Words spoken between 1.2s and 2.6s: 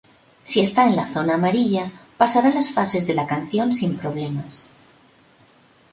amarilla, pasará